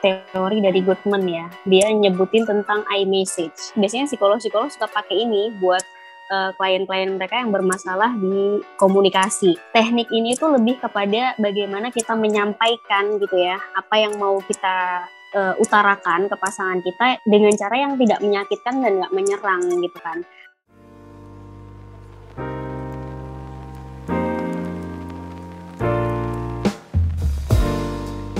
[0.00, 1.46] teori dari Goodman ya.
[1.64, 3.74] Dia nyebutin tentang iMessage.
[3.76, 5.82] Biasanya psikolog-psikolog suka pakai ini buat
[6.30, 9.56] uh, klien-klien mereka yang bermasalah di komunikasi.
[9.72, 15.06] Teknik ini tuh lebih kepada bagaimana kita menyampaikan gitu ya, apa yang mau kita
[15.36, 20.22] uh, utarakan ke pasangan kita dengan cara yang tidak menyakitkan dan nggak menyerang gitu kan.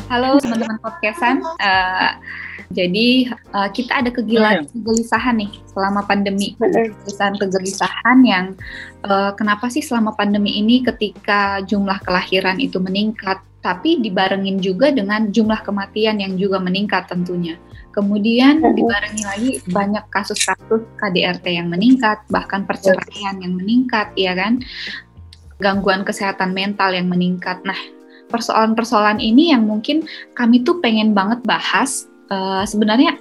[0.06, 1.42] Halo teman-teman podcastan.
[1.58, 2.14] Uh,
[2.70, 6.54] jadi uh, kita ada kegilaan kegelisahan nih selama pandemi.
[6.62, 8.54] Kegelisahan-kegelisahan yang
[9.02, 15.34] uh, kenapa sih selama pandemi ini ketika jumlah kelahiran itu meningkat, tapi dibarengin juga dengan
[15.34, 17.58] jumlah kematian yang juga meningkat tentunya.
[17.90, 24.62] Kemudian dibarengi lagi banyak kasus-kasus KDRT yang meningkat, bahkan perceraian yang meningkat, ya kan?
[25.58, 27.58] Gangguan kesehatan mental yang meningkat.
[27.66, 27.95] Nah,
[28.36, 30.04] persoalan-persoalan ini yang mungkin
[30.36, 32.04] kami tuh pengen banget bahas.
[32.26, 33.16] Uh, sebenarnya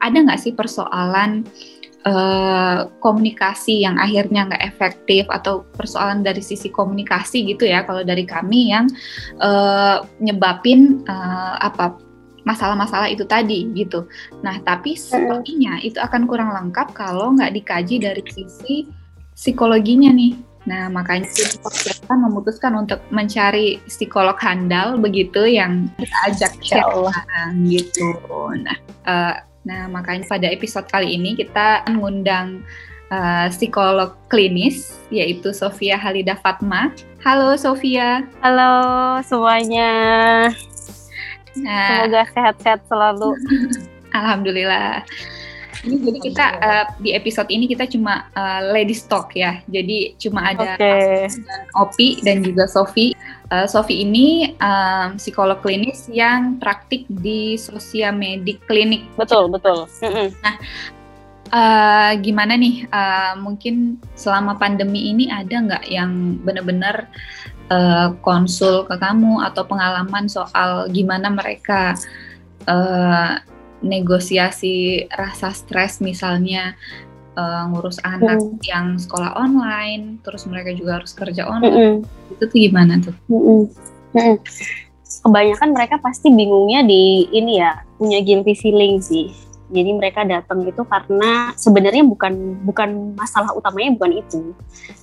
[0.00, 1.44] ada nggak sih persoalan
[2.08, 8.24] uh, komunikasi yang akhirnya nggak efektif atau persoalan dari sisi komunikasi gitu ya kalau dari
[8.24, 8.88] kami yang
[9.42, 11.98] uh, nyebabin uh, apa
[12.46, 14.06] masalah-masalah itu tadi gitu.
[14.40, 18.86] Nah tapi sepertinya itu akan kurang lengkap kalau nggak dikaji dari sisi
[19.34, 27.62] psikologinya nih Nah, makanya kita memutuskan untuk mencari psikolog handal begitu yang kita ajak sekarang
[27.70, 28.18] gitu.
[28.58, 32.66] Nah, uh, nah makanya pada episode kali ini kita mengundang
[33.14, 36.90] uh, psikolog klinis yaitu Sofia Halida Fatma.
[37.22, 38.26] Halo Sofia.
[38.42, 38.74] Halo
[39.22, 39.90] semuanya.
[41.62, 43.38] Nah, Semoga sehat-sehat selalu.
[44.18, 45.06] Alhamdulillah.
[45.86, 49.62] Ini jadi kita uh, di episode ini kita cuma uh, ladies talk ya.
[49.70, 51.30] Jadi cuma ada okay.
[51.30, 53.14] dan Opi dan juga Sofi.
[53.54, 59.06] Uh, Sofi ini um, psikolog klinis yang praktik di sosial medik klinik.
[59.14, 59.86] Betul, betul.
[60.42, 60.54] Nah,
[61.54, 62.90] uh, gimana nih?
[62.90, 67.06] Uh, mungkin selama pandemi ini ada nggak yang benar-benar
[67.70, 71.94] uh, konsul ke kamu atau pengalaman soal gimana mereka
[72.66, 73.38] uh,
[73.86, 76.74] negosiasi rasa stres misalnya
[77.36, 78.64] uh, ngurus anak mm.
[78.66, 83.14] yang sekolah online, terus mereka juga harus kerja online, mm itu tuh gimana tuh?
[83.30, 83.60] Mm -mm.
[85.22, 89.30] Kebanyakan mereka pasti bingungnya di ini ya punya guilty feeling sih.
[89.70, 94.54] Jadi mereka datang itu karena sebenarnya bukan bukan masalah utamanya bukan itu,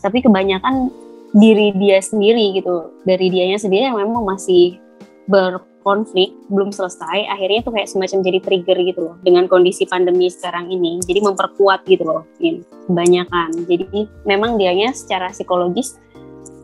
[0.03, 0.91] tapi kebanyakan
[1.33, 4.77] diri dia sendiri gitu dari dianya sendiri yang memang masih
[5.25, 10.31] ber konflik belum selesai akhirnya itu kayak semacam jadi trigger gitu loh dengan kondisi pandemi
[10.31, 11.03] sekarang ini.
[11.03, 13.67] Jadi memperkuat gitu loh ini kebanyakan.
[13.67, 15.99] Jadi memang dianya secara psikologis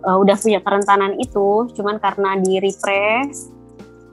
[0.08, 1.68] uh, udah punya kerentanan itu.
[1.75, 3.52] Cuman karena di repress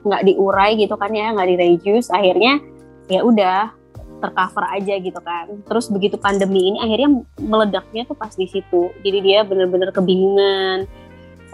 [0.07, 2.63] nggak diurai gitu kan ya nggak di reduce akhirnya
[3.11, 3.75] ya udah
[4.19, 5.47] tercover aja gitu kan.
[5.67, 8.91] Terus begitu pandemi ini akhirnya meledaknya tuh pas di situ.
[9.05, 10.89] Jadi dia bener-bener kebingungan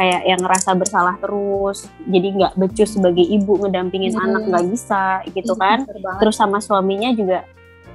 [0.02, 4.24] kayak yang ngerasa bersalah terus jadi nggak becus sebagai ibu ngedampingin hmm.
[4.26, 5.86] anak nggak bisa gitu kan?
[6.18, 7.46] terus sama suaminya juga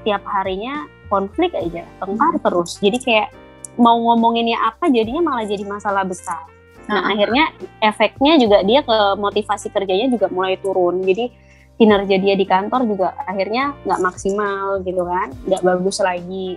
[0.07, 2.43] tiap harinya konflik aja tengkar hmm.
[2.47, 2.79] terus.
[2.79, 3.27] Jadi kayak
[3.75, 6.47] mau ngomonginnya apa jadinya malah jadi masalah besar.
[6.87, 7.11] Nah hmm.
[7.11, 7.43] akhirnya
[7.83, 11.03] efeknya juga dia ke motivasi kerjanya juga mulai turun.
[11.03, 11.27] Jadi
[11.75, 15.27] kinerja dia di kantor juga akhirnya nggak maksimal gitu kan?
[15.43, 16.55] Nggak bagus lagi.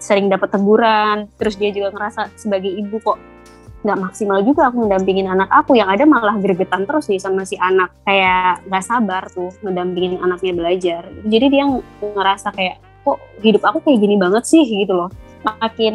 [0.00, 3.20] Sering dapat teguran terus dia juga ngerasa sebagai ibu kok
[3.82, 5.78] nggak maksimal juga aku mendampingin anak aku.
[5.78, 7.90] Yang ada malah gregetan terus nih sama si anak.
[8.06, 11.02] Kayak nggak sabar tuh mendampingin anaknya belajar.
[11.26, 11.64] Jadi dia
[12.00, 14.62] ngerasa kayak kok hidup aku kayak gini banget sih?
[14.62, 15.10] Gitu loh.
[15.42, 15.94] Makin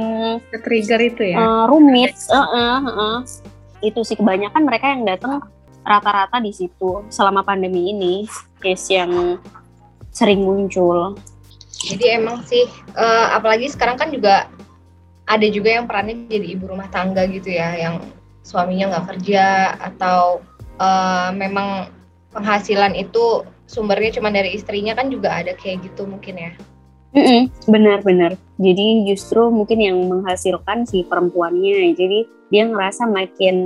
[0.59, 1.39] trigger itu ya?
[1.39, 2.11] uh, rumit.
[2.27, 3.17] Uh, uh, uh.
[3.77, 5.37] itu sih kebanyakan mereka yang datang
[5.85, 8.25] rata-rata di situ selama pandemi ini
[8.59, 9.39] case yang
[10.11, 11.15] sering muncul.
[11.77, 12.65] Jadi emang sih
[12.97, 14.49] uh, apalagi sekarang kan juga
[15.27, 17.99] ada juga yang perannya jadi ibu rumah tangga gitu ya yang
[18.47, 20.39] suaminya nggak kerja atau
[20.79, 21.91] uh, memang
[22.31, 26.51] penghasilan itu sumbernya cuma dari istrinya kan juga ada kayak gitu mungkin ya.
[27.67, 31.93] Benar-benar jadi justru mungkin yang menghasilkan si perempuannya.
[31.93, 33.57] Jadi dia ngerasa makin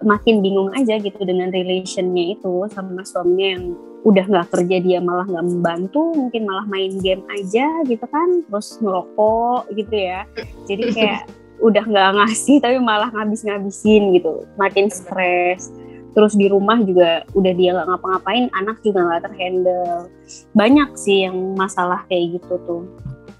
[0.00, 3.64] makin bingung aja gitu dengan relationnya itu sama suaminya yang
[4.00, 8.80] udah nggak kerja dia malah nggak membantu mungkin malah main game aja gitu kan terus
[8.80, 10.24] ngerokok gitu ya.
[10.64, 11.22] Jadi kayak
[11.68, 14.48] udah nggak ngasih tapi malah ngabis-ngabisin gitu.
[14.56, 15.68] Makin stres.
[16.10, 20.08] Terus di rumah juga udah dia nggak ngapa-ngapain anak juga nggak terhandle.
[20.56, 22.82] Banyak sih yang masalah kayak gitu tuh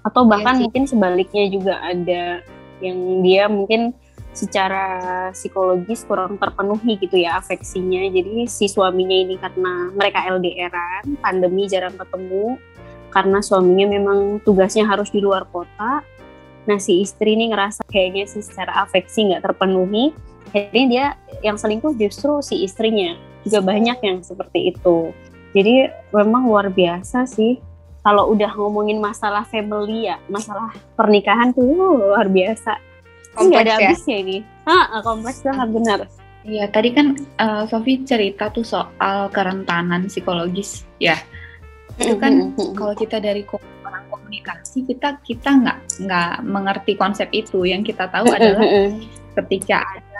[0.01, 2.41] atau iya bahkan ya, mungkin sebaliknya juga ada
[2.81, 3.93] yang dia mungkin
[4.31, 8.07] secara psikologis kurang terpenuhi gitu ya afeksinya.
[8.09, 12.55] Jadi si suaminya ini karena mereka LDRan, pandemi jarang ketemu,
[13.11, 16.01] karena suaminya memang tugasnya harus di luar kota.
[16.65, 20.15] Nah si istri ini ngerasa kayaknya sih secara afeksi nggak terpenuhi,
[20.49, 21.05] akhirnya dia
[21.43, 23.19] yang selingkuh justru si istrinya.
[23.41, 25.11] Juga banyak yang seperti itu.
[25.51, 27.59] Jadi memang luar biasa sih
[28.01, 32.91] kalau udah ngomongin masalah family ya, masalah pernikahan tuh luar biasa
[33.37, 33.77] nggak ada ya?
[33.87, 34.37] habisnya ini.
[34.67, 35.99] Ah, kompleks banget benar.
[36.41, 41.15] Iya, tadi kan uh, Sofi cerita tuh soal kerentanan psikologis, ya.
[42.01, 43.45] Itu kan kalau kita dari
[43.85, 47.63] orang komunikasi kita kita nggak nggak mengerti konsep itu.
[47.63, 48.65] Yang kita tahu adalah
[49.37, 50.10] ketika ada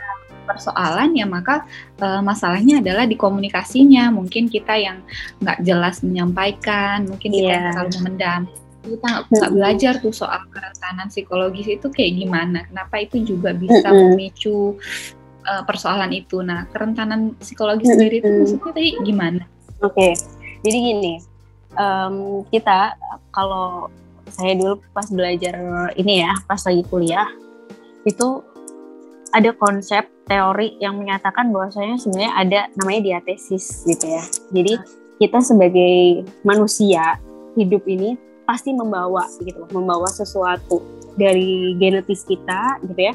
[0.57, 1.63] persoalan ya maka
[2.03, 4.12] uh, masalahnya adalah di komunikasinya.
[4.12, 5.03] Mungkin kita yang
[5.39, 7.56] nggak jelas menyampaikan, mungkin kita yeah.
[7.56, 8.42] yang selalu memendam
[8.81, 14.77] kita nggak belajar tuh soal kerentanan psikologis itu kayak gimana kenapa itu juga bisa memicu
[15.45, 19.44] uh, persoalan itu nah kerentanan psikologis sendiri itu maksudnya tadi gimana
[19.86, 20.12] oke okay.
[20.65, 21.13] jadi gini
[21.77, 22.98] um, kita
[23.30, 23.86] kalau
[24.31, 25.56] saya dulu pas belajar
[25.94, 27.30] ini ya pas lagi kuliah
[28.07, 28.42] itu
[29.31, 34.23] ada konsep teori yang menyatakan bahwasanya sebenarnya ada namanya diatesis gitu ya.
[34.55, 34.79] Jadi
[35.19, 37.19] kita sebagai manusia
[37.59, 38.15] hidup ini
[38.47, 40.79] pasti membawa gitu membawa sesuatu
[41.19, 43.13] dari genetis kita gitu ya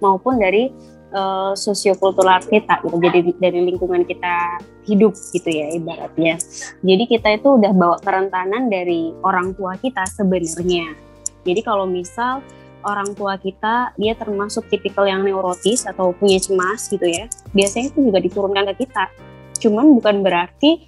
[0.00, 0.72] maupun dari
[1.14, 4.58] uh, sosiokultural kita gitu jadi dari lingkungan kita
[4.88, 6.40] hidup gitu ya ibaratnya.
[6.80, 10.96] Jadi kita itu udah bawa kerentanan dari orang tua kita sebenarnya.
[11.44, 12.40] Jadi kalau misal
[12.84, 17.26] orang tua kita dia termasuk tipikal yang neurotis atau punya cemas gitu ya.
[17.56, 19.04] Biasanya itu juga diturunkan ke kita.
[19.64, 20.84] Cuman bukan berarti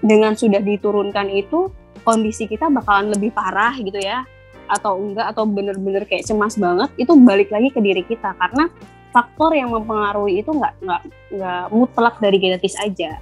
[0.00, 1.68] dengan sudah diturunkan itu
[2.06, 4.22] kondisi kita bakalan lebih parah gitu ya.
[4.70, 8.32] Atau enggak atau bener-bener kayak cemas banget itu balik lagi ke diri kita.
[8.38, 8.70] Karena
[9.10, 11.02] faktor yang mempengaruhi itu nggak nggak
[11.38, 13.14] nggak mutlak dari genetis aja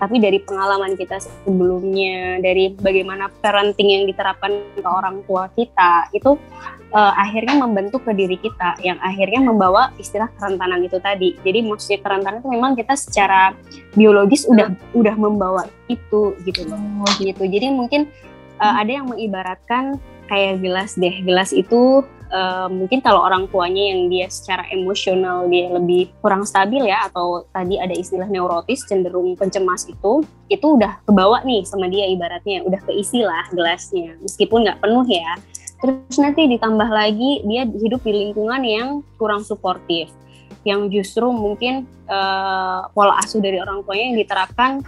[0.00, 6.40] tapi dari pengalaman kita sebelumnya dari bagaimana parenting yang diterapkan ke orang tua kita itu
[6.96, 11.36] uh, akhirnya membentuk ke diri kita yang akhirnya membawa istilah kerentanan itu tadi.
[11.44, 13.54] Jadi maksudnya kerentanan itu memang kita secara
[13.94, 16.80] biologis udah udah membawa itu gitu loh.
[17.18, 17.44] Gitu.
[17.44, 18.08] Jadi mungkin
[18.58, 20.00] uh, ada yang mengibaratkan
[20.32, 21.14] kayak gelas deh.
[21.22, 26.88] Gelas itu uh, mungkin kalau orang tuanya yang dia secara emosional dia lebih kurang stabil
[26.88, 32.06] ya atau tadi ada istilah neurotis cenderung pencemas itu itu udah kebawa nih sama dia
[32.08, 35.34] ibaratnya udah keisi lah gelasnya meskipun nggak penuh ya.
[35.80, 40.12] Terus nanti ditambah lagi dia hidup di lingkungan yang kurang suportif
[40.64, 44.84] yang justru mungkin uh, pola asuh dari orang tuanya yang diterapkan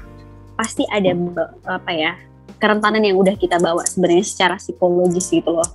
[0.52, 1.16] pasti ada
[1.64, 2.12] apa ya
[2.60, 5.66] kerentanan yang udah kita bawa sebenarnya secara psikologis gitu loh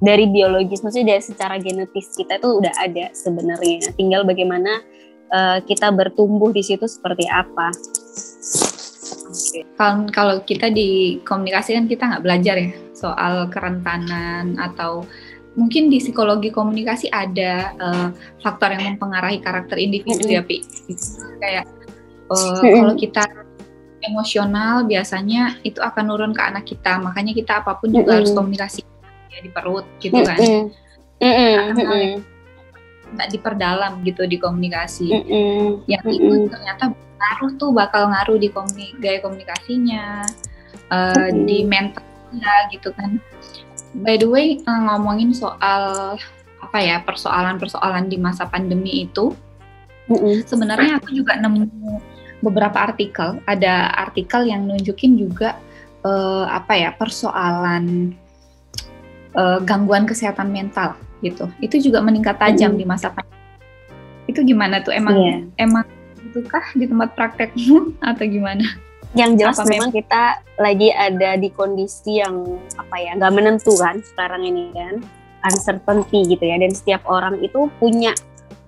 [0.00, 3.92] dari biologis maksudnya dari secara genetis kita itu udah ada sebenarnya.
[3.94, 4.80] Tinggal bagaimana
[5.28, 7.68] uh, kita bertumbuh di situ seperti apa.
[9.76, 15.06] Kalau kalau kita di komunikasi kan kita nggak belajar ya soal kerentanan atau
[15.54, 18.08] mungkin di psikologi komunikasi ada uh,
[18.40, 20.36] faktor yang mempengaruhi karakter individu mm -hmm.
[20.40, 20.56] ya pi.
[21.44, 21.64] Kayak
[22.32, 23.24] uh, kalau kita
[24.00, 26.96] emosional biasanya itu akan nurun ke anak kita.
[26.96, 28.16] Makanya kita apa pun juga mm -hmm.
[28.16, 28.89] harus komunikasi
[29.30, 30.66] ya di perut gitu kan mm
[31.22, 32.10] -mm.
[33.10, 35.64] nggak diperdalam gitu di komunikasi mm -mm.
[35.86, 36.18] yang mm -mm.
[36.18, 40.26] itu ternyata ngaruh tuh bakal ngaruh di komuni gaya komunikasinya
[40.90, 41.44] uh, mm -mm.
[41.46, 43.20] di mentalnya gitu kan
[44.02, 46.14] by the way uh, ngomongin soal
[46.60, 49.34] apa ya persoalan-persoalan di masa pandemi itu
[50.10, 50.34] mm -mm.
[50.46, 51.66] sebenarnya aku juga nemu
[52.40, 55.60] beberapa artikel ada artikel yang nunjukin juga
[56.04, 58.16] uh, apa ya persoalan
[59.34, 61.48] uh, gangguan kesehatan mental gitu.
[61.60, 62.80] Itu juga meningkat tajam hmm.
[62.80, 63.38] di masa pandemi.
[64.30, 64.94] Itu gimana tuh?
[64.94, 65.40] Emang yeah.
[65.60, 65.84] emang
[66.30, 67.94] itukah di tempat praktekmu?
[68.10, 68.64] Atau gimana?
[69.10, 69.90] Yang jelas apa memang?
[69.90, 72.46] kita lagi ada di kondisi yang
[72.78, 75.02] apa ya nggak menentu kan sekarang ini kan.
[75.40, 76.60] Uncertainty gitu ya.
[76.60, 78.12] Dan setiap orang itu punya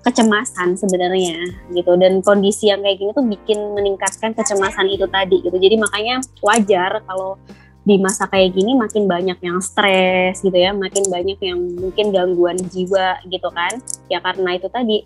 [0.02, 1.94] kecemasan sebenarnya gitu.
[1.94, 5.54] Dan kondisi yang kayak gini tuh bikin meningkatkan kecemasan itu tadi gitu.
[5.54, 7.38] Jadi makanya wajar kalau
[7.82, 12.58] di masa kayak gini makin banyak yang stres gitu ya, makin banyak yang mungkin gangguan
[12.70, 13.82] jiwa gitu kan.
[14.06, 15.02] Ya karena itu tadi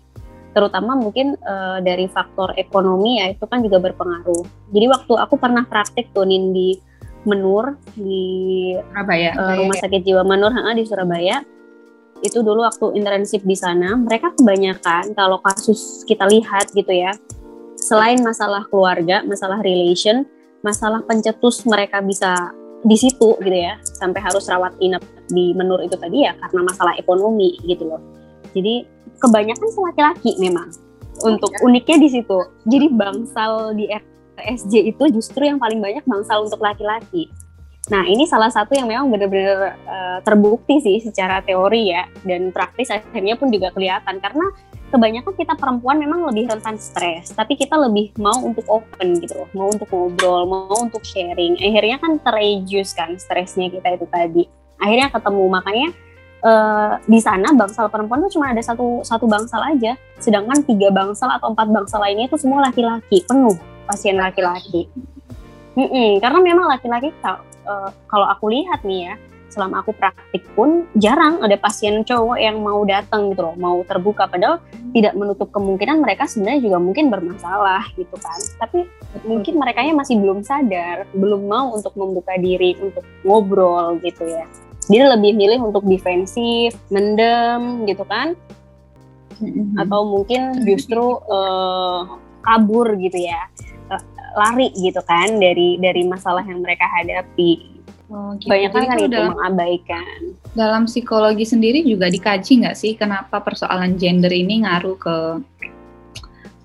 [0.53, 4.45] terutama mungkin uh, dari faktor ekonomi ya itu kan juga berpengaruh.
[4.73, 6.77] Jadi waktu aku pernah praktek tuh di
[7.27, 11.43] Menur di Surabaya, uh, Rumah Sakit Jiwa Menur di Surabaya.
[12.23, 17.13] Itu dulu waktu internship di sana, mereka kebanyakan kalau kasus kita lihat gitu ya,
[17.77, 20.25] selain masalah keluarga, masalah relation,
[20.65, 22.49] masalah pencetus mereka bisa
[22.85, 25.01] di situ gitu ya sampai harus rawat inap
[25.33, 28.01] di menur itu tadi ya karena masalah ekonomi gitu loh
[28.57, 28.87] jadi
[29.21, 30.69] kebanyakan laki-laki memang.
[31.25, 32.39] Untuk uniknya di situ.
[32.69, 37.29] Jadi bangsal di RSJ itu justru yang paling banyak bangsal untuk laki-laki.
[37.87, 42.91] Nah, ini salah satu yang memang benar-benar uh, terbukti sih secara teori ya dan praktis
[42.91, 44.45] akhirnya pun juga kelihatan karena
[44.87, 49.49] kebanyakan kita perempuan memang lebih rentan stres, tapi kita lebih mau untuk open gitu loh,
[49.51, 51.59] mau untuk ngobrol, mau untuk sharing.
[51.59, 54.43] Akhirnya kan terreduce kan stresnya kita itu tadi.
[54.79, 55.89] Akhirnya ketemu makanya
[56.45, 61.27] uh, di sana bangsal perempuan tuh cuma ada satu satu bangsal aja, sedangkan tiga bangsal
[61.35, 64.87] atau empat bangsal lainnya itu semua laki-laki penuh pasien laki-laki.
[65.77, 69.15] Mm -mm, karena memang laki-laki uh, kalau aku lihat nih ya
[69.47, 74.27] selama aku praktik pun jarang ada pasien cowok yang mau datang gitu loh mau terbuka.
[74.27, 74.61] Padahal
[74.91, 78.39] tidak menutup kemungkinan mereka sebenarnya juga mungkin bermasalah gitu kan.
[78.61, 78.79] Tapi
[79.23, 84.45] mungkin mereka masih belum sadar belum mau untuk membuka diri untuk ngobrol gitu ya.
[84.87, 88.35] Dia lebih milih untuk defensif mendem gitu kan.
[89.77, 93.45] Atau mungkin justru uh, kabur gitu ya
[94.37, 97.76] lari gitu kan dari dari masalah yang mereka hadapi.
[98.07, 98.47] Oh, gitu.
[98.47, 100.15] Banyak kan, itu dalam, mengabaikan.
[100.55, 105.15] Dalam psikologi sendiri juga dikaji nggak sih kenapa persoalan gender ini ngaruh ke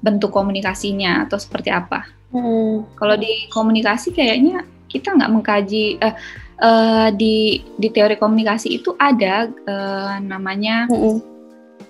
[0.02, 2.06] bentuk komunikasinya atau seperti apa?
[2.30, 2.86] Hmm.
[2.94, 6.14] Kalau di komunikasi kayaknya kita nggak mengkaji uh,
[6.62, 11.31] uh, di di teori komunikasi itu ada uh, namanya hmm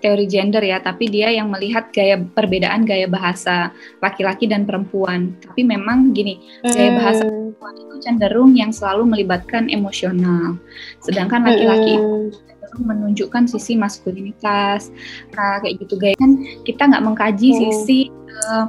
[0.03, 3.71] teori gender ya, tapi dia yang melihat gaya perbedaan gaya bahasa
[4.03, 5.39] laki-laki dan perempuan.
[5.39, 6.99] Tapi memang gini, gaya hmm.
[6.99, 10.59] bahasa perempuan itu cenderung yang selalu melibatkan emosional,
[11.01, 12.35] sedangkan laki-laki hmm.
[12.35, 14.91] cenderung menunjukkan sisi maskulinitas,
[15.33, 17.59] kayak gitu gaya kan kita nggak mengkaji hmm.
[17.63, 18.11] sisi
[18.51, 18.67] uh,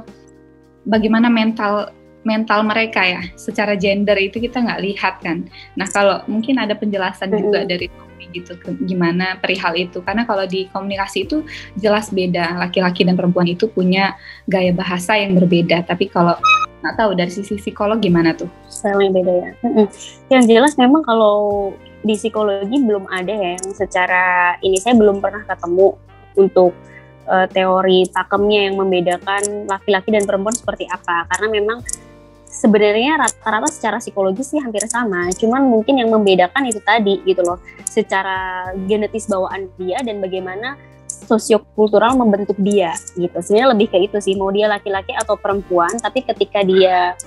[0.86, 1.90] bagaimana mental
[2.24, 5.44] mental mereka ya secara gender itu kita nggak lihat kan.
[5.76, 7.40] Nah kalau mungkin ada penjelasan -hmm.
[7.40, 7.86] juga dari
[8.34, 11.46] gitu gimana perihal itu karena kalau di komunikasi itu
[11.78, 14.18] jelas beda laki-laki dan perempuan itu punya
[14.50, 16.34] gaya bahasa yang berbeda tapi kalau
[16.84, 18.50] nggak tahu dari sisi psikolog gimana tuh?
[18.68, 19.50] Sangat beda ya.
[20.28, 21.72] Yang jelas memang kalau
[22.04, 25.96] di psikologi belum ada ya yang secara ini saya belum pernah ketemu
[26.36, 26.76] untuk
[27.24, 31.78] uh, teori pakemnya yang membedakan laki-laki dan perempuan seperti apa karena memang
[32.54, 37.58] sebenarnya rata-rata secara psikologis sih hampir sama, cuman mungkin yang membedakan itu tadi gitu loh,
[37.82, 40.78] secara genetis bawaan dia dan bagaimana
[41.10, 43.34] sosiokultural membentuk dia gitu.
[43.42, 47.18] Sebenarnya lebih ke itu sih, mau dia laki-laki atau perempuan, tapi ketika dia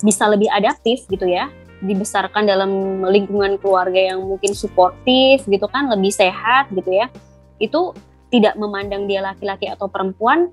[0.00, 1.50] bisa lebih adaptif gitu ya,
[1.82, 7.10] dibesarkan dalam lingkungan keluarga yang mungkin suportif gitu kan, lebih sehat gitu ya,
[7.58, 7.90] itu
[8.30, 10.52] tidak memandang dia laki-laki atau perempuan,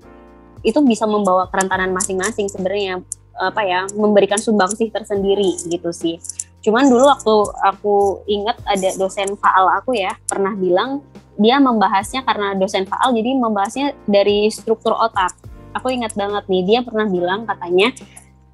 [0.66, 2.98] itu bisa membawa kerentanan masing-masing sebenarnya
[3.38, 6.18] apa ya memberikan sumbangsih tersendiri gitu sih.
[6.62, 7.94] Cuman dulu waktu aku
[8.26, 11.00] ingat ada dosen faal aku ya pernah bilang
[11.38, 15.32] dia membahasnya karena dosen faal jadi membahasnya dari struktur otak.
[15.78, 17.94] Aku ingat banget nih dia pernah bilang katanya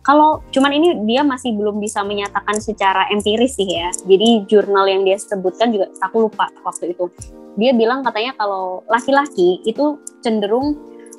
[0.04, 3.88] kalau cuman ini dia masih belum bisa menyatakan secara empiris sih ya.
[4.04, 7.08] Jadi jurnal yang dia sebutkan juga aku lupa waktu itu.
[7.56, 10.76] Dia bilang katanya kalau laki-laki itu cenderung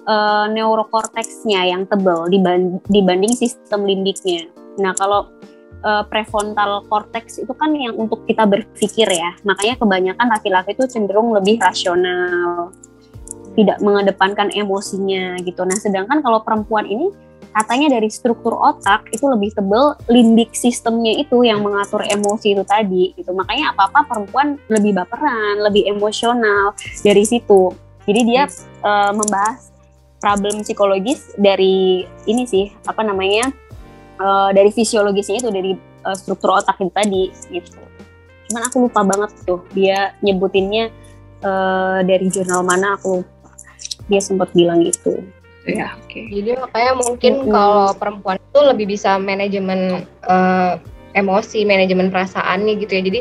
[0.08, 2.30] uh, neurokorteksnya yang tebal
[2.90, 4.50] dibanding sistem limbiknya.
[4.80, 5.30] Nah, kalau
[5.86, 9.38] uh, prefrontal cortex itu kan yang untuk kita berpikir ya.
[9.46, 12.74] Makanya kebanyakan laki-laki itu cenderung lebih rasional,
[13.54, 15.62] tidak mengedepankan emosinya gitu.
[15.64, 17.14] Nah, sedangkan kalau perempuan ini
[17.56, 23.16] katanya dari struktur otak itu lebih tebal limbik sistemnya itu yang mengatur emosi itu tadi
[23.16, 23.32] gitu.
[23.32, 27.72] Makanya apa-apa perempuan lebih baperan, lebih emosional dari situ.
[28.06, 28.44] Jadi dia
[28.84, 29.72] uh, membahas
[30.20, 33.52] problem psikologis dari ini sih apa namanya
[34.20, 35.72] uh, dari fisiologisnya itu dari
[36.08, 37.82] uh, struktur otak itu tadi gitu.
[38.50, 40.94] Cuman aku lupa banget tuh dia nyebutinnya
[41.44, 43.50] uh, dari jurnal mana aku lupa.
[44.08, 45.22] Dia sempat bilang gitu.
[45.66, 46.14] Ya, oke.
[46.14, 46.30] Okay.
[46.30, 47.54] Jadi makanya mungkin mm -hmm.
[47.54, 50.78] kalau perempuan itu lebih bisa manajemen uh,
[51.18, 53.02] emosi, manajemen perasaannya gitu ya.
[53.02, 53.20] Jadi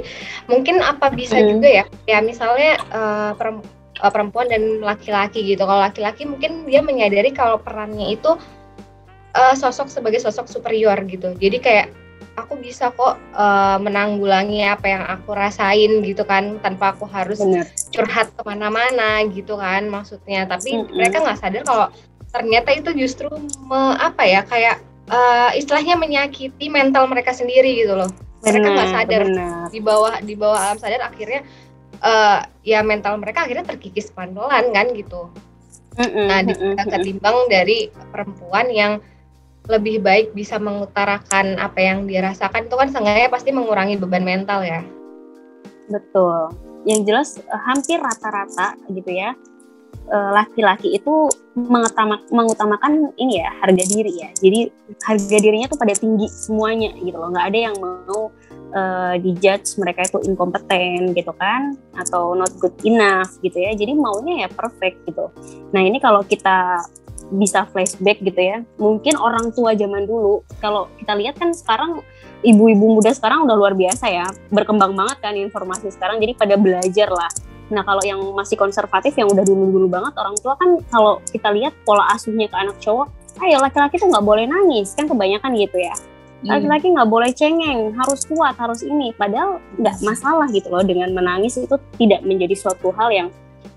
[0.53, 1.47] mungkin apa bisa mm.
[1.57, 1.85] juga ya?
[2.05, 3.33] Ya misalnya uh,
[4.05, 5.65] uh, perempuan dan laki-laki gitu.
[5.65, 8.37] Kalau laki-laki mungkin dia menyadari kalau perannya itu
[9.33, 11.33] uh, sosok sebagai sosok superior gitu.
[11.41, 11.87] Jadi kayak
[12.37, 17.65] aku bisa kok uh, menanggulangi apa yang aku rasain gitu kan tanpa aku harus Bener.
[17.95, 20.45] curhat ke mana-mana gitu kan maksudnya.
[20.45, 20.95] Tapi mm -hmm.
[20.95, 21.87] mereka nggak sadar kalau
[22.35, 23.31] ternyata itu justru
[23.65, 28.11] me, apa ya kayak uh, istilahnya menyakiti mental mereka sendiri gitu loh.
[28.45, 29.73] Mereka nggak sadar bener.
[29.73, 31.41] di bawah di bawah alam sadar akhirnya
[32.05, 35.33] uh, ya mental mereka akhirnya terkikis pandolan kan gitu.
[35.95, 36.43] Nah,
[36.91, 38.99] ketimbang dari perempuan yang
[39.65, 44.61] lebih baik bisa mengutarakan apa yang dia rasakan itu kan seenggaknya pasti mengurangi beban mental
[44.61, 44.85] ya.
[45.89, 46.53] Betul.
[46.85, 49.33] Yang jelas eh, hampir rata-rata gitu ya.
[50.05, 54.31] eh, laki-laki itu mengutama, mengutamakan ini ya harga diri ya.
[54.37, 54.69] Jadi
[55.01, 57.33] harga dirinya tuh pada tinggi semuanya gitu loh.
[57.33, 58.29] Nggak ada yang mau
[58.75, 63.73] uh, dijudge mereka itu inkompeten gitu kan atau not good enough gitu ya.
[63.73, 65.31] Jadi maunya ya perfect gitu.
[65.71, 66.83] Nah ini kalau kita
[67.33, 68.61] bisa flashback gitu ya.
[68.77, 72.05] Mungkin orang tua zaman dulu kalau kita lihat kan sekarang
[72.45, 74.27] ibu-ibu muda sekarang udah luar biasa ya.
[74.53, 77.31] Berkembang banget kan informasi sekarang jadi pada belajar lah.
[77.73, 81.73] Nah kalau yang masih konservatif yang udah dulu-dulu banget orang tua kan kalau kita lihat
[81.89, 83.09] pola asuhnya ke anak cowok,
[83.41, 85.97] ayo laki-laki tuh nggak boleh nangis kan kebanyakan gitu ya.
[86.45, 86.61] Iya.
[86.61, 89.17] Laki-laki nggak boleh cengeng, harus kuat, harus ini.
[89.17, 93.29] Padahal nggak masalah gitu loh dengan menangis itu tidak menjadi suatu hal yang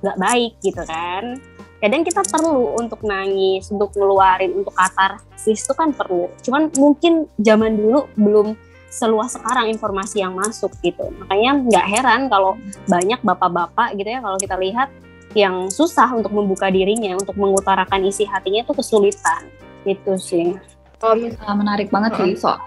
[0.04, 1.40] nggak baik gitu kan.
[1.78, 6.28] Kadang kita perlu untuk nangis untuk ngeluarin untuk katarsis itu kan perlu.
[6.44, 8.48] Cuman mungkin zaman dulu belum
[8.92, 11.08] seluas sekarang informasi yang masuk gitu.
[11.24, 12.60] Makanya nggak heran kalau
[12.90, 14.90] banyak bapak-bapak gitu ya kalau kita lihat
[15.38, 19.48] yang susah untuk membuka dirinya untuk mengutarakan isi hatinya itu kesulitan.
[19.86, 20.58] Itu sih
[21.04, 22.62] oh, menarik banget sih soal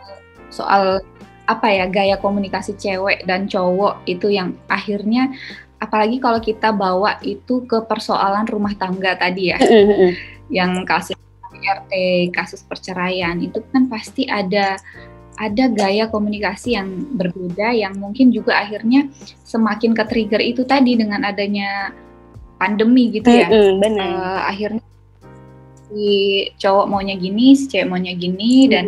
[0.51, 0.85] soal
[1.51, 5.35] apa ya gaya komunikasi cewek dan cowok itu yang akhirnya
[5.83, 9.59] apalagi kalau kita bawa itu ke persoalan rumah tangga tadi ya,
[10.53, 11.17] yang kasus
[11.61, 11.93] RT,
[12.33, 14.77] kasus perceraian itu kan pasti ada
[15.41, 19.09] ada gaya komunikasi yang berbeda yang mungkin juga akhirnya
[19.41, 21.97] semakin ke trigger itu tadi dengan adanya
[22.61, 23.49] pandemi gitu ya,
[23.81, 24.05] benar.
[24.05, 24.85] Uh, akhirnya
[25.91, 26.09] si
[26.57, 28.87] cowok maunya gini, si cewek maunya gini dan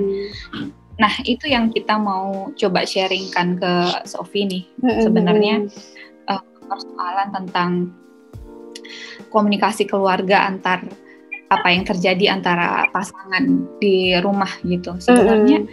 [0.92, 3.72] Nah, itu yang kita mau coba sharingkan ke
[4.06, 4.64] Sofi nih.
[5.02, 5.66] Sebenarnya
[6.72, 7.70] persoalan tentang
[9.28, 10.84] komunikasi keluarga antar
[11.52, 13.44] apa yang terjadi antara pasangan
[13.82, 14.96] di rumah gitu.
[15.02, 15.64] Sebenarnya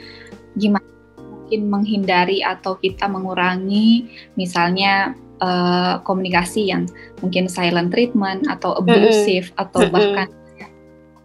[0.59, 0.88] gimana
[1.19, 6.83] mungkin menghindari atau kita mengurangi misalnya uh, komunikasi yang
[7.24, 9.63] mungkin silent treatment atau abusive mm-hmm.
[9.63, 10.27] atau bahkan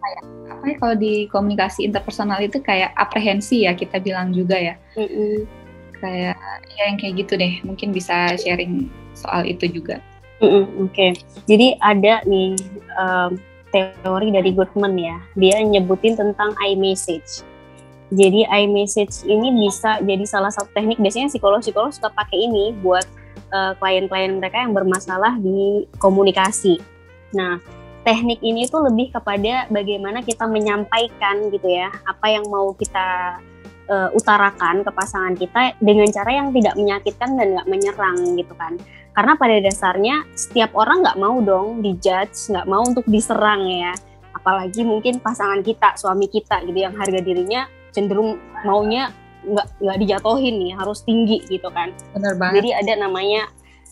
[0.05, 4.75] kayak apa ya kalau di komunikasi interpersonal itu kayak aprehensi ya kita bilang juga ya.
[4.93, 5.33] Mm-hmm.
[5.97, 6.37] Kayak
[6.77, 7.53] ya yang kayak gitu deh.
[7.65, 9.97] Mungkin bisa sharing soal itu juga.
[10.43, 11.11] Mm -mm, Oke, okay.
[11.47, 12.59] jadi ada nih
[12.99, 13.39] um,
[13.71, 17.43] teori dari Goodman ya, dia nyebutin tentang iMessage.
[18.11, 23.07] Jadi iMessage ini bisa jadi salah satu teknik biasanya psikolog-psikolog suka pakai ini buat
[23.55, 26.83] uh, klien-klien mereka yang bermasalah di komunikasi.
[27.33, 27.57] Nah,
[28.05, 33.41] teknik ini tuh lebih kepada bagaimana kita menyampaikan gitu ya, apa yang mau kita
[33.89, 38.77] uh, utarakan ke pasangan kita dengan cara yang tidak menyakitkan dan nggak menyerang gitu kan.
[39.15, 43.97] Karena pada dasarnya setiap orang nggak mau dong dijudge nggak mau untuk diserang ya.
[44.35, 47.65] Apalagi mungkin pasangan kita suami kita gitu yang harga dirinya
[47.95, 48.37] cenderung
[48.67, 49.09] maunya
[49.45, 51.95] nggak nggak dijatuhin nih harus tinggi gitu kan.
[52.13, 52.61] Benar banget.
[52.61, 53.47] Jadi ada namanya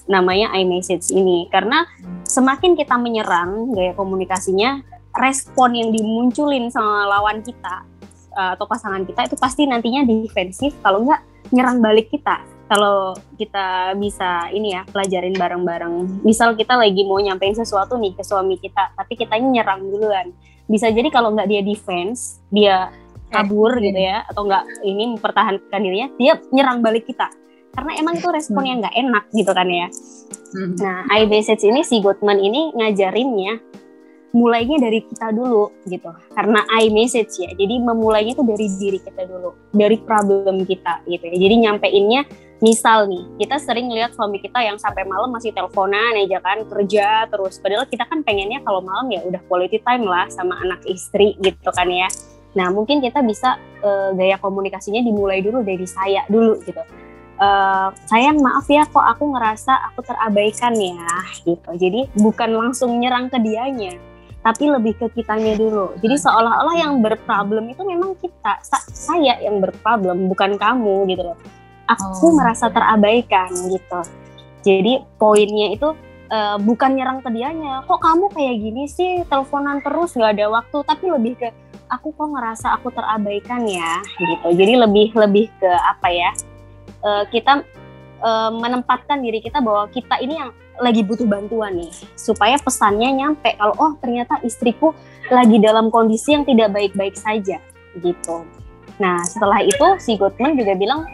[0.09, 1.87] namanya iMessage ini karena
[2.27, 4.83] semakin kita menyerang gaya komunikasinya
[5.15, 7.87] respon yang dimunculin sama lawan kita
[8.35, 11.21] eh, atau pasangan kita itu pasti nantinya defensif kalau nggak
[11.53, 16.25] nyerang balik kita kalau kita bisa ini ya pelajarin bareng-bareng.
[16.25, 20.33] Misal kita lagi mau nyampein sesuatu nih ke suami kita, tapi kita nyerang duluan.
[20.65, 22.89] Bisa jadi kalau nggak dia defense, dia
[23.29, 27.29] kabur gitu ya, atau nggak ini mempertahankan dirinya, dia nyerang balik kita.
[27.73, 29.87] Karena emang itu respon yang nggak enak gitu kan ya.
[30.53, 30.77] Hmm.
[30.77, 33.73] Nah, iMessage ini si Goodman ini ngajarinnya
[34.33, 36.09] mulainya dari kita dulu gitu.
[36.33, 41.25] Karena I message ya jadi memulainya itu dari diri kita dulu dari problem kita gitu
[41.29, 41.37] ya.
[41.37, 42.21] Jadi nyampeinnya
[42.59, 47.29] misal nih kita sering lihat suami kita yang sampai malam masih teleponan aja kan kerja
[47.29, 47.61] terus.
[47.61, 51.69] Padahal kita kan pengennya kalau malam ya udah quality time lah sama anak istri gitu
[51.69, 52.09] kan ya.
[52.57, 56.81] Nah mungkin kita bisa uh, gaya komunikasinya dimulai dulu dari saya dulu gitu
[57.43, 61.11] Uh, sayang maaf ya kok aku ngerasa aku terabaikan ya
[61.43, 63.99] gitu jadi bukan langsung nyerang ke dianya
[64.43, 65.95] tapi lebih ke kitanya dulu.
[66.03, 71.39] Jadi seolah-olah yang berproblem itu memang kita, sa saya yang berproblem, bukan kamu gitu loh.
[71.87, 72.35] Aku oh.
[72.35, 73.99] merasa terabaikan gitu.
[74.63, 75.95] Jadi poinnya itu
[76.27, 77.87] uh, bukan nyerang ke dianya.
[77.87, 81.47] Kok kamu kayak gini sih, teleponan terus nggak ada waktu, tapi lebih ke
[81.87, 84.47] aku kok ngerasa aku terabaikan ya gitu.
[84.59, 86.31] Jadi lebih lebih ke apa ya?
[87.03, 87.67] Uh, kita
[88.23, 93.53] uh, menempatkan diri kita bahwa kita ini yang lagi butuh bantuan nih supaya pesannya nyampe
[93.59, 94.95] kalau oh ternyata istriku
[95.29, 97.61] lagi dalam kondisi yang tidak baik-baik saja
[97.99, 98.47] gitu.
[98.97, 101.05] Nah setelah itu si Goodman juga bilang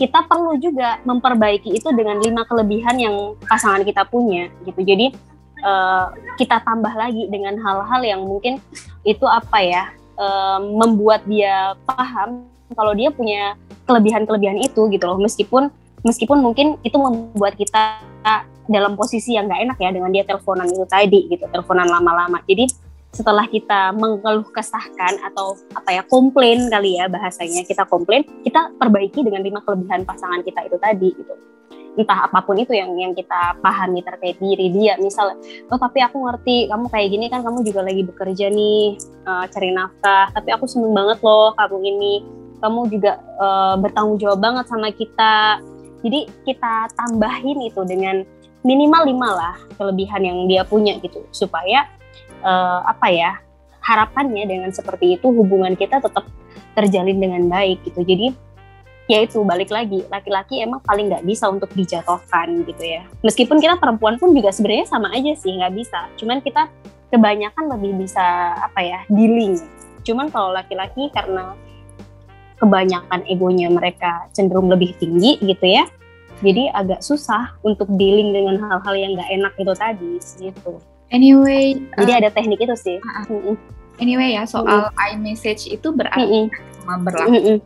[0.00, 4.80] kita perlu juga memperbaiki itu dengan lima kelebihan yang pasangan kita punya gitu.
[4.80, 5.12] Jadi
[5.60, 8.58] uh, kita tambah lagi dengan hal-hal yang mungkin
[9.04, 13.54] itu apa ya uh, membuat dia paham kalau dia punya
[13.90, 15.18] kelebihan-kelebihan itu gitu loh.
[15.18, 15.74] Meskipun
[16.06, 17.98] meskipun mungkin itu membuat kita
[18.70, 22.38] dalam posisi yang nggak enak ya dengan dia teleponan itu tadi gitu teleponan lama-lama.
[22.46, 22.70] Jadi
[23.10, 29.26] setelah kita mengeluh kesahkan atau apa ya komplain kali ya bahasanya kita komplain kita perbaiki
[29.26, 31.34] dengan lima kelebihan pasangan kita itu tadi gitu.
[31.98, 34.94] Entah apa pun itu yang yang kita pahami terkait diri dia.
[35.02, 35.34] Misal
[35.66, 38.94] oh tapi aku ngerti kamu kayak gini kan kamu juga lagi bekerja nih
[39.26, 42.14] uh, cari nafkah tapi aku seneng banget loh kamu ini
[42.60, 45.60] kamu juga uh, bertanggung jawab banget sama kita.
[46.00, 48.24] Jadi kita tambahin itu dengan
[48.64, 51.24] minimal lima lah kelebihan yang dia punya gitu.
[51.32, 51.88] Supaya
[52.44, 53.40] uh, apa ya
[53.80, 56.28] harapannya dengan seperti itu hubungan kita tetap
[56.76, 58.04] terjalin dengan baik gitu.
[58.04, 58.32] Jadi
[59.08, 60.04] ya itu balik lagi.
[60.08, 63.02] Laki-laki emang paling nggak bisa untuk dijatuhkan gitu ya.
[63.24, 66.06] Meskipun kita perempuan pun juga sebenarnya sama aja sih nggak bisa.
[66.20, 66.68] Cuman kita
[67.10, 69.58] kebanyakan lebih bisa apa ya dealing.
[70.06, 71.52] Cuman kalau laki-laki karena
[72.60, 75.88] kebanyakan egonya mereka cenderung lebih tinggi gitu ya
[76.40, 80.72] jadi agak susah untuk dealing dengan hal-hal yang nggak enak itu tadi gitu
[81.10, 82.96] Anyway, jadi uh, ada teknik itu sih.
[83.02, 83.58] Uh,
[83.98, 86.46] anyway ya soal uh, iMessage itu berarti uh,
[86.80, 87.60] cuma berlaku uh,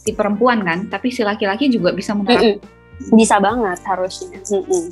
[0.00, 2.56] si perempuan kan, tapi si laki-laki juga bisa menerapkan.
[3.04, 4.40] Uh, bisa banget harusnya.
[4.48, 4.86] Uh, uh.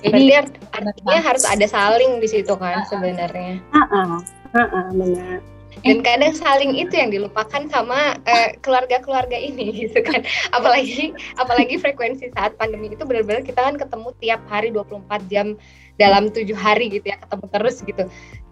[0.00, 0.24] Jadi
[0.72, 3.60] artinya harus ada saling di situ kan uh, sebenarnya.
[3.76, 4.08] Uh, uh,
[4.56, 5.53] uh, uh, benar
[5.84, 8.16] dan kadang saling itu yang dilupakan sama
[8.64, 10.24] keluarga-keluarga uh, ini gitu kan
[10.56, 15.54] apalagi apalagi frekuensi saat pandemi itu benar-benar kita kan ketemu tiap hari 24 jam
[16.00, 18.04] dalam tujuh hari gitu ya ketemu terus gitu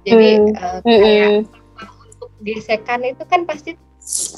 [0.06, 0.54] jadi hmm.
[0.60, 1.42] uh, kayak hmm.
[2.12, 3.74] untuk gesekan itu kan pasti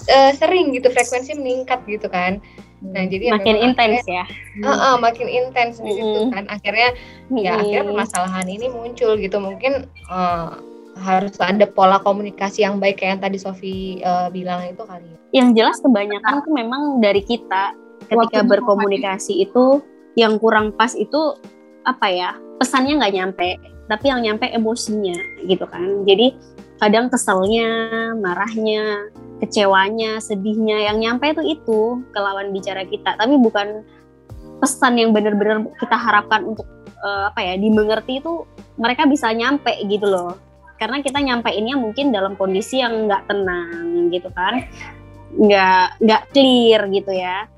[0.09, 2.41] uh, sering gitu frekuensi meningkat gitu kan
[2.85, 4.29] nah jadi makin intens ya
[4.61, 5.89] uh, uh, makin intens hmm.
[5.89, 6.93] gitu kan akhirnya
[7.33, 7.41] hmm.
[7.41, 10.61] ya akhirnya permasalahan ini muncul gitu mungkin uh,
[10.99, 15.07] harus ada pola komunikasi yang baik kayak yang tadi Sofi uh, bilang itu kali.
[15.07, 15.43] Ya.
[15.43, 17.75] Yang jelas kebanyakan tuh memang dari kita.
[18.05, 19.81] Ketika Waktu berkomunikasi itu
[20.15, 21.41] yang kurang pas itu
[21.89, 22.31] apa ya
[22.61, 23.49] pesannya nggak nyampe
[23.89, 25.17] tapi yang nyampe emosinya
[25.49, 26.05] gitu kan.
[26.05, 26.37] Jadi
[26.79, 27.69] kadang keselnya
[28.21, 29.09] marahnya
[29.41, 31.81] kecewanya sedihnya yang nyampe itu itu
[32.13, 33.17] ke lawan bicara kita.
[33.17, 33.83] Tapi bukan
[34.61, 36.69] pesan yang benar-benar kita harapkan untuk
[37.01, 38.45] uh, apa ya dimengerti itu
[38.81, 40.37] mereka bisa nyampe gitu loh
[40.85, 44.69] karena kita nyampeinnya mungkin dalam kondisi yang nggak tenang gitu kan.
[45.33, 47.49] Nggak nggak clear gitu ya.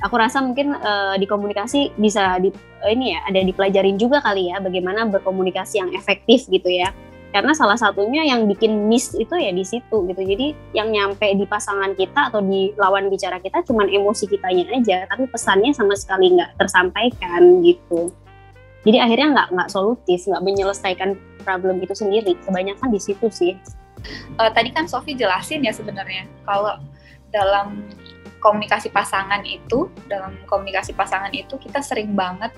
[0.00, 2.48] Aku rasa mungkin uh, di komunikasi bisa di
[2.88, 6.88] ini ya ada dipelajarin juga kali ya bagaimana berkomunikasi yang efektif gitu ya.
[7.36, 10.22] Karena salah satunya yang bikin miss itu ya di situ gitu.
[10.24, 15.04] Jadi yang nyampe di pasangan kita atau di lawan bicara kita cuman emosi kitanya aja
[15.04, 18.08] tapi pesannya sama sekali nggak tersampaikan gitu.
[18.88, 23.52] Jadi akhirnya nggak nggak solutif nggak menyelesaikan problem itu sendiri kebanyakan di situ sih.
[24.40, 26.80] Uh, tadi kan Sofi jelasin ya sebenarnya kalau
[27.30, 27.84] dalam
[28.40, 32.48] komunikasi pasangan itu dalam komunikasi pasangan itu kita sering banget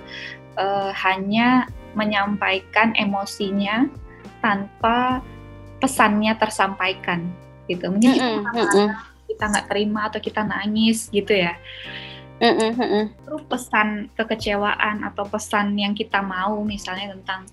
[0.55, 1.67] uh, hanya
[1.99, 3.91] menyampaikan emosinya
[4.39, 5.19] tanpa
[5.83, 7.27] pesannya tersampaikan
[7.67, 7.91] gitu.
[7.91, 11.57] Mungkin mm -mm, kita mm kita nggak terima atau kita nangis gitu ya
[13.27, 17.47] Terus pesan kekecewaan atau pesan yang kita mau misalnya tentang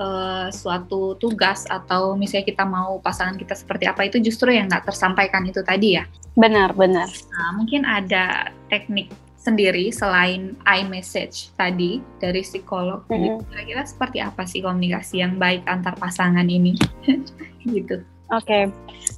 [0.00, 4.88] uh, suatu tugas atau misalnya kita mau pasangan kita seperti apa itu justru yang nggak
[4.88, 6.04] tersampaikan itu tadi ya.
[6.38, 7.10] Benar benar.
[7.34, 13.06] Nah mungkin ada teknik sendiri selain iMessage tadi dari psikolog.
[13.08, 13.48] Mm-hmm.
[13.48, 16.76] Kira-kira seperti apa sih komunikasi yang baik antar pasangan ini?
[17.64, 18.04] gitu.
[18.28, 18.62] Oke, okay.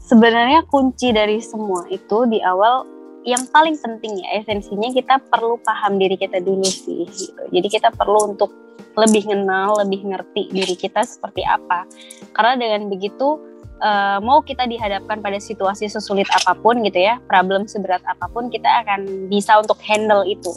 [0.06, 2.86] sebenarnya kunci dari semua itu di awal
[3.24, 7.42] yang paling penting ya esensinya kita perlu paham diri kita dulu sih gitu.
[7.52, 8.50] Jadi kita perlu untuk
[8.96, 11.84] lebih kenal, lebih ngerti diri kita seperti apa.
[12.32, 13.38] Karena dengan begitu
[13.84, 18.48] uh, mau kita dihadapkan pada situasi sesulit apa pun gitu ya, problem seberat apa pun
[18.48, 20.50] kita akan bisa untuk handle itu.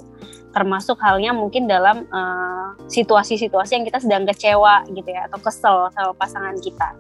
[0.54, 5.90] Termasuk halnya mungkin dalam eh, situasi-situasi uh, yang kita sedang kecewa gitu ya atau kesel
[5.98, 6.94] sama pasangan kita.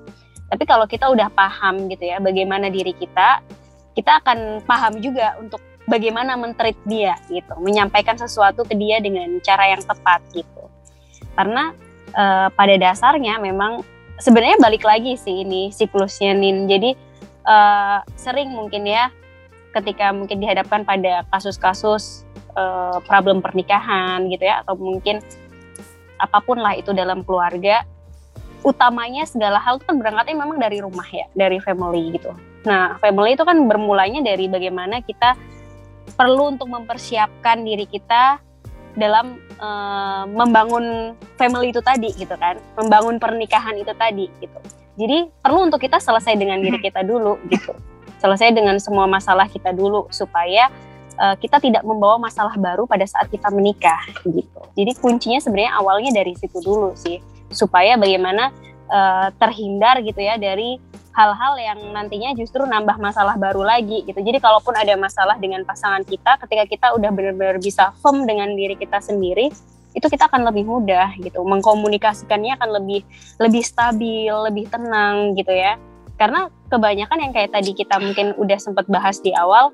[0.49, 3.45] Tapi kalau kita udah paham gitu ya bagaimana diri kita,
[3.93, 9.69] kita akan paham juga untuk bagaimana mentreat dia gitu, menyampaikan sesuatu ke dia dengan cara
[9.73, 10.63] yang tepat gitu.
[11.33, 11.73] Karena
[12.13, 13.81] uh, pada dasarnya memang
[14.21, 16.69] sebenarnya balik lagi sih ini siklusnya Nin.
[16.69, 16.95] Jadi
[17.45, 19.09] uh, sering mungkin ya
[19.73, 25.19] ketika mungkin dihadapkan pada kasus-kasus uh, problem pernikahan gitu ya atau mungkin
[26.21, 27.83] apa pun lah itu dalam keluarga
[28.63, 32.31] utamanya segala hal itu kan berangkatnya memang dari rumah ya, dari family gitu.
[32.63, 35.35] Nah, family itu kan bermulanya dari bagaimana kita
[36.15, 38.39] perlu untuk mempersiapkan diri kita
[38.93, 44.59] dalam uh, membangun family itu tadi gitu kan, membangun pernikahan itu tadi gitu.
[44.93, 47.73] Jadi perlu untuk kita selesai dengan diri kita dulu gitu,
[48.21, 50.69] selesai dengan semua masalah kita dulu supaya
[51.17, 54.61] uh, kita tidak membawa masalah baru pada saat kita menikah gitu.
[54.77, 57.17] Jadi kuncinya sebenarnya awalnya dari situ dulu sih
[57.49, 58.53] supaya bagaimana
[58.93, 60.77] uh, terhindar gitu ya dari
[61.13, 64.17] hal-hal yang nantinya justru nambah masalah baru lagi gitu.
[64.17, 68.73] Jadi kalaupun ada masalah dengan pasangan kita, ketika kita udah benar-benar bisa firm dengan diri
[68.73, 69.53] kita sendiri,
[69.93, 71.45] itu kita akan lebih mudah gitu.
[71.45, 73.05] Mengkomunikasikannya akan lebih
[73.37, 75.77] lebih stabil, lebih tenang gitu ya.
[76.17, 79.69] Karena kebanyakan yang kayak tadi kita mungkin udah sempat bahas di awal,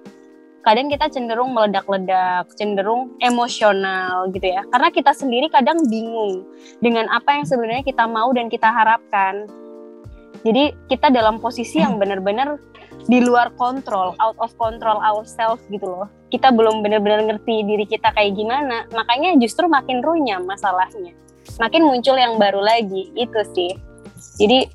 [0.63, 4.67] kadang kita cenderung meledak-ledak, cenderung emosional gitu ya.
[4.67, 6.43] Karena kita sendiri kadang bingung
[6.84, 9.47] dengan apa yang sebenarnya kita mau dan kita harapkan.
[10.43, 12.59] Jadi kita dalam posisi yang benar-benar
[13.09, 16.07] di luar kontrol, out of control ourselves gitu loh.
[16.29, 21.15] Kita belum benar-benar ngerti diri kita kayak gimana, makanya justru makin runyam masalahnya.
[21.57, 23.71] Makin muncul yang baru lagi, itu sih.
[24.37, 24.69] Jadi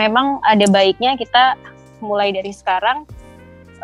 [0.00, 1.60] memang ada baiknya kita
[2.00, 3.04] mulai dari sekarang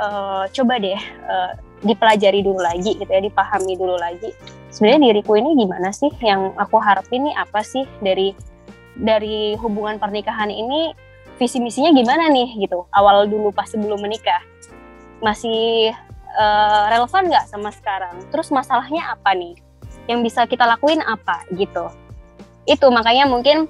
[0.01, 1.53] uh, coba deh uh,
[1.85, 4.33] dipelajari dulu lagi gitu ya, dipahami dulu lagi.
[4.73, 6.09] Sebenarnya diriku ini gimana sih?
[6.25, 8.33] Yang aku harapin ini apa sih dari
[8.97, 10.95] dari hubungan pernikahan ini
[11.41, 12.85] visi misinya gimana nih gitu?
[12.93, 14.45] Awal dulu pas sebelum menikah
[15.25, 15.97] masih
[16.37, 18.21] uh, relevan nggak sama sekarang?
[18.29, 19.57] Terus masalahnya apa nih?
[20.05, 21.89] Yang bisa kita lakuin apa gitu?
[22.69, 23.65] Itu makanya mungkin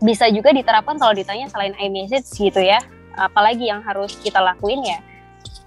[0.00, 2.80] bisa juga diterapkan kalau ditanya selain iMessage gitu ya.
[3.14, 4.98] Apalagi yang harus kita lakuin ya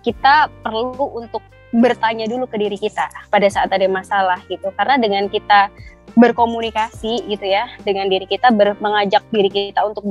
[0.08, 1.44] kita perlu untuk
[1.76, 5.68] bertanya dulu ke diri kita pada saat ada masalah gitu karena dengan kita
[6.16, 10.08] berkomunikasi gitu ya dengan diri kita ber, mengajak diri kita untuk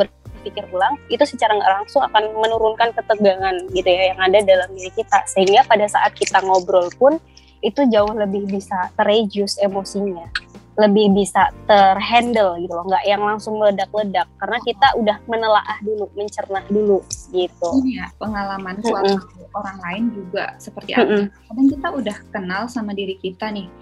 [0.47, 4.95] berpikir ulang itu secara nggak langsung akan menurunkan ketegangan gitu ya yang ada dalam diri
[4.95, 5.27] kita.
[5.27, 7.19] Sehingga pada saat kita ngobrol pun
[7.67, 10.31] itu jauh lebih bisa terreduce emosinya
[10.77, 16.61] lebih bisa terhandle gitu loh, nggak yang langsung meledak-ledak karena kita udah menelaah dulu, mencerna
[16.69, 17.01] dulu
[17.33, 17.71] gitu.
[17.81, 19.57] Iya, pengalaman suatu mm -hmm.
[19.57, 21.09] orang lain juga seperti apa.
[21.09, 21.27] Mm -hmm.
[21.49, 23.73] Kadang kita udah kenal sama diri kita nih,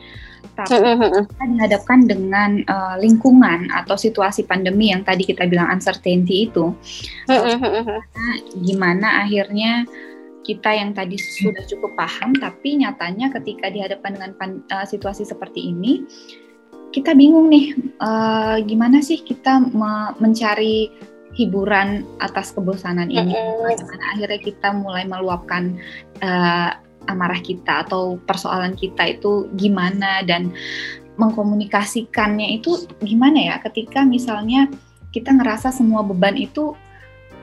[0.54, 1.22] tapi mm -hmm.
[1.35, 6.70] kita dihadapkan dengan uh, lingkungan atau situasi pandemi yang tadi kita bilang uncertainty itu,
[7.26, 7.98] mm -hmm.
[8.62, 9.83] gimana akhirnya
[10.44, 14.30] kita yang tadi sudah cukup paham, tapi nyatanya ketika dihadapkan dengan
[14.70, 16.07] uh, situasi seperti ini
[16.94, 20.94] kita bingung nih uh, gimana sih kita me mencari
[21.35, 23.35] hiburan atas kebosanan ini
[23.66, 25.74] bagaimana akhirnya kita mulai meluapkan
[26.22, 26.70] uh,
[27.11, 30.54] amarah kita atau persoalan kita itu gimana dan
[31.18, 34.70] mengkomunikasikannya itu gimana ya ketika misalnya
[35.11, 36.78] kita ngerasa semua beban itu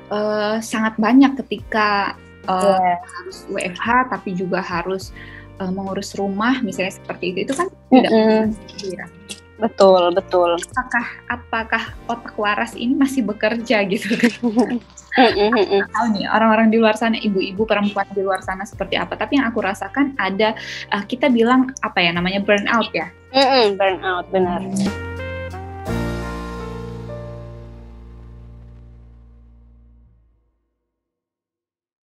[0.07, 2.15] uh, sangat banyak ketika
[2.47, 2.99] uh, yeah.
[3.03, 5.11] harus WFH tapi juga harus
[5.59, 9.40] uh, mengurus rumah misalnya seperti itu itu kan tidak mm -hmm.
[9.61, 10.57] Betul, betul.
[10.57, 14.17] Apakah apakah otak waras ini masih bekerja gitu?
[15.93, 19.13] tahu nih orang-orang di luar sana, ibu-ibu perempuan di luar sana seperti apa.
[19.13, 20.57] Tapi yang aku rasakan ada
[20.89, 23.13] uh, kita bilang apa ya namanya burnout ya?
[23.29, 24.59] Mm -mm, burnout benar.